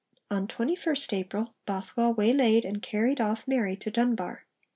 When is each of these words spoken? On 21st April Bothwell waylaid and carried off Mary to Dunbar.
On 0.31 0.47
21st 0.47 1.13
April 1.13 1.53
Bothwell 1.67 2.15
waylaid 2.15 2.65
and 2.65 2.81
carried 2.81 3.21
off 3.21 3.47
Mary 3.47 3.75
to 3.75 3.91
Dunbar. 3.91 4.45